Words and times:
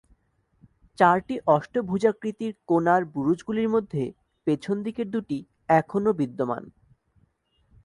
চারটি 0.97 1.35
অষ্টভুজাকৃতির 1.47 2.53
কোণার 2.67 3.01
বুরুজগুলির 3.13 3.69
মধ্যে 3.69 4.03
পেছনদিকের 4.47 5.07
দুটি 5.11 5.37
এখনও 5.71 6.11
বিদ্যমান। 6.13 6.63